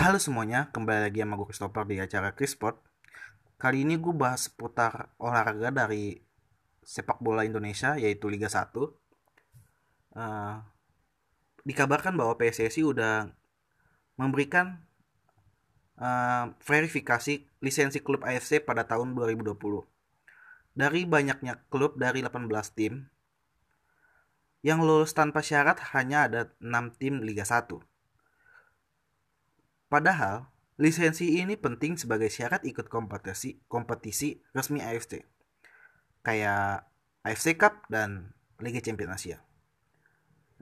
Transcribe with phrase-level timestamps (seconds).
[0.00, 2.80] Halo semuanya, kembali lagi sama gue Christopher di acara Chrisport.
[3.60, 6.16] Kali ini gue bahas seputar olahraga dari
[6.80, 8.80] sepak bola Indonesia, yaitu Liga 1.
[8.80, 10.56] Uh,
[11.68, 13.28] dikabarkan bahwa PSSI udah
[14.16, 14.80] memberikan
[16.00, 19.52] uh, verifikasi lisensi klub AFC pada tahun 2020.
[20.80, 23.04] Dari banyaknya klub dari 18 tim,
[24.64, 27.89] yang lulus tanpa syarat hanya ada 6 tim Liga 1
[29.90, 30.46] Padahal,
[30.78, 35.26] lisensi ini penting sebagai syarat ikut kompetisi kompetisi resmi AFC.
[36.22, 36.86] Kayak
[37.26, 38.30] AFC Cup dan
[38.62, 39.42] Liga Champions Asia.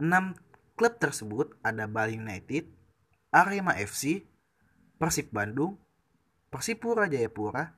[0.00, 0.32] Enam
[0.80, 2.72] klub tersebut ada Bali United,
[3.28, 4.24] Arema FC,
[4.96, 5.76] Persib Bandung,
[6.48, 7.76] Persipura Jayapura,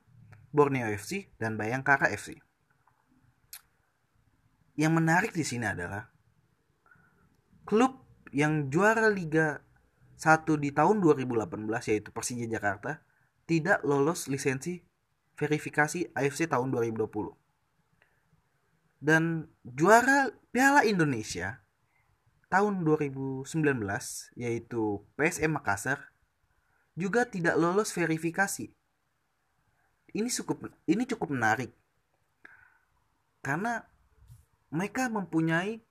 [0.55, 2.39] Borneo FC, dan Bayangkara FC.
[4.79, 6.07] Yang menarik di sini adalah
[7.67, 7.99] klub
[8.31, 9.59] yang juara Liga
[10.21, 13.01] satu di tahun 2018 yaitu Persija Jakarta
[13.49, 14.85] tidak lolos lisensi
[15.33, 17.33] verifikasi AFC tahun 2020.
[19.01, 21.65] Dan juara Piala Indonesia
[22.53, 23.49] tahun 2019
[24.37, 26.13] yaitu PSM Makassar
[26.93, 28.69] juga tidak lolos verifikasi.
[30.13, 31.73] Ini cukup ini cukup menarik.
[33.41, 33.81] Karena
[34.69, 35.81] mereka mempunyai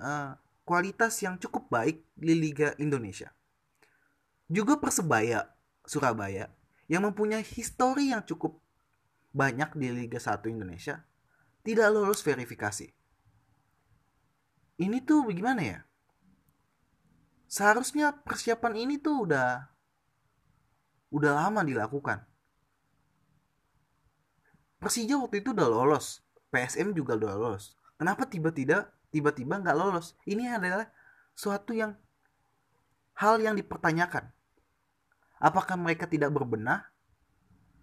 [0.00, 0.32] uh,
[0.64, 3.30] kualitas yang cukup baik di Liga Indonesia.
[4.48, 5.52] Juga Persebaya
[5.84, 6.48] Surabaya
[6.88, 8.60] yang mempunyai histori yang cukup
[9.32, 11.04] banyak di Liga 1 Indonesia
[11.64, 12.92] tidak lolos verifikasi.
[14.80, 15.80] Ini tuh bagaimana ya?
[17.48, 19.70] Seharusnya persiapan ini tuh udah
[21.14, 22.26] udah lama dilakukan.
[24.82, 27.78] Persija waktu itu udah lolos, PSM juga udah lolos.
[27.96, 30.18] Kenapa tiba-tiba tiba-tiba nggak lolos.
[30.26, 30.90] Ini adalah
[31.38, 31.94] suatu yang
[33.14, 34.34] hal yang dipertanyakan.
[35.38, 36.90] Apakah mereka tidak berbenah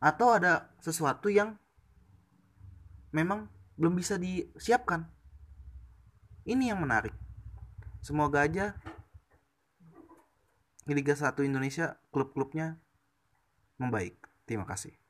[0.04, 1.56] atau ada sesuatu yang
[3.16, 3.48] memang
[3.80, 5.08] belum bisa disiapkan?
[6.44, 7.16] Ini yang menarik.
[8.04, 8.76] Semoga aja
[10.90, 12.76] Liga 1 Indonesia klub-klubnya
[13.80, 14.20] membaik.
[14.50, 15.01] Terima kasih.